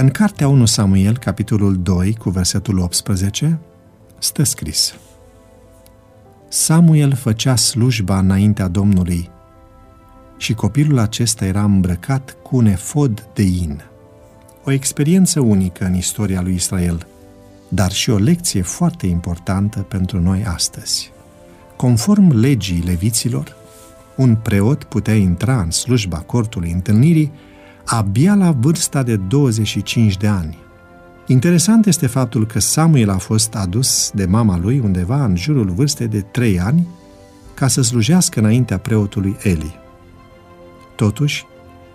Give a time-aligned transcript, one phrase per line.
[0.00, 3.58] În cartea 1 Samuel, capitolul 2, cu versetul 18,
[4.18, 4.94] stă scris
[6.48, 9.30] Samuel făcea slujba înaintea Domnului
[10.36, 13.80] și copilul acesta era îmbrăcat cu un efod de in.
[14.64, 17.06] O experiență unică în istoria lui Israel,
[17.68, 21.12] dar și o lecție foarte importantă pentru noi astăzi.
[21.76, 23.56] Conform legii leviților,
[24.16, 27.32] un preot putea intra în slujba cortului întâlnirii
[27.92, 30.58] abia la vârsta de 25 de ani.
[31.26, 36.08] Interesant este faptul că Samuel a fost adus de mama lui undeva în jurul vârstei
[36.08, 36.86] de 3 ani
[37.54, 39.74] ca să slujească înaintea preotului Eli.
[40.96, 41.46] Totuși,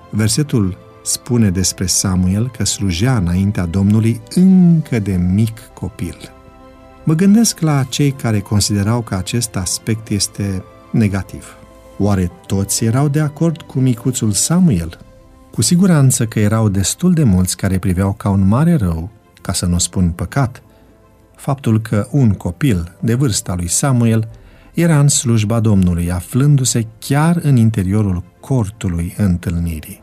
[0.10, 6.18] versetul spune despre Samuel că slujea înaintea Domnului încă de mic copil.
[7.04, 11.46] Mă gândesc la cei care considerau că acest aspect este negativ.
[11.98, 15.05] Oare toți erau de acord cu micuțul Samuel?
[15.56, 19.10] Cu siguranță că erau destul de mulți care priveau ca un mare rău,
[19.42, 20.64] ca să nu spun păcat,
[21.36, 24.30] faptul că un copil de vârsta lui Samuel
[24.74, 30.02] era în slujba Domnului, aflându-se chiar în interiorul cortului întâlnirii.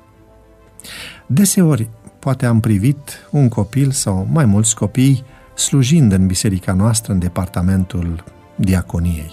[1.27, 7.19] Deseori, poate am privit un copil sau mai mulți copii slujind în biserica noastră în
[7.19, 8.25] departamentul
[8.57, 9.33] diaconiei.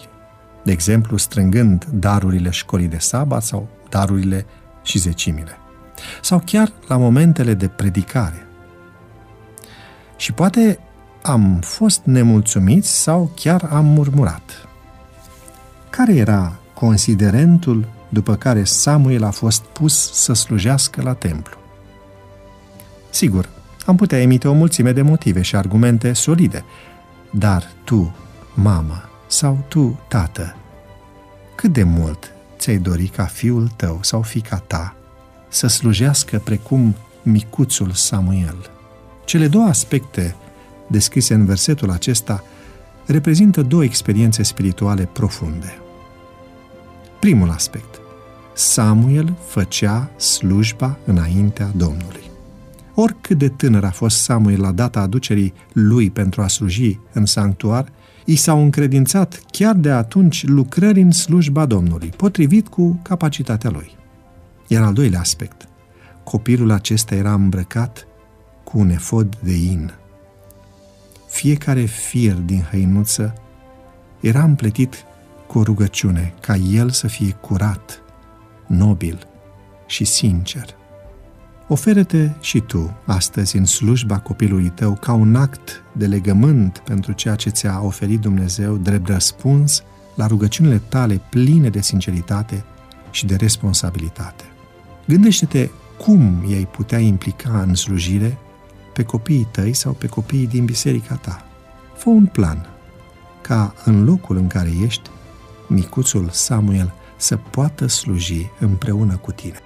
[0.63, 4.45] De exemplu, strângând darurile școlii de sabat sau darurile
[4.83, 5.57] și zecimile.
[6.21, 8.47] Sau chiar la momentele de predicare.
[10.15, 10.79] Și poate
[11.21, 14.67] am fost nemulțumiți sau chiar am murmurat.
[15.89, 21.57] Care era considerentul după care Samuel a fost pus să slujească la templu?
[23.09, 23.49] Sigur,
[23.85, 26.63] am putea emite o mulțime de motive și argumente solide,
[27.31, 28.15] dar tu,
[28.53, 30.55] mamă, sau tu, tată,
[31.55, 34.98] cât de mult ți-ai dori ca fiul tău sau fica ta
[35.49, 38.71] să slujească precum micuțul Samuel?
[39.25, 40.35] Cele două aspecte
[40.87, 42.43] descrise în versetul acesta
[43.05, 45.77] reprezintă două experiențe spirituale profunde.
[47.19, 47.99] Primul aspect.
[48.53, 52.29] Samuel făcea slujba înaintea Domnului.
[52.93, 57.91] Oricât de tânăr a fost Samuel la data aducerii lui pentru a sluji în sanctuar,
[58.25, 63.97] i s-au încredințat chiar de atunci lucrări în slujba Domnului, potrivit cu capacitatea lui.
[64.71, 65.67] Iar al doilea aspect,
[66.23, 68.07] copilul acesta era îmbrăcat
[68.63, 69.91] cu un efod de in.
[71.29, 73.33] Fiecare fir din hăinuță
[74.19, 75.05] era împletit
[75.47, 78.01] cu o rugăciune ca el să fie curat,
[78.67, 79.27] nobil
[79.87, 80.75] și sincer.
[81.67, 87.35] Oferă-te și tu astăzi în slujba copilului tău ca un act de legământ pentru ceea
[87.35, 89.83] ce ți-a oferit Dumnezeu drept răspuns
[90.15, 92.63] la rugăciunile tale pline de sinceritate
[93.11, 94.43] și de responsabilitate.
[95.09, 98.37] Gândește-te cum i-ai putea implica în slujire
[98.93, 101.45] pe copiii tăi sau pe copiii din biserica ta.
[101.95, 102.69] Fă un plan
[103.41, 105.09] ca în locul în care ești,
[105.67, 109.59] micuțul Samuel să poată sluji împreună cu tine.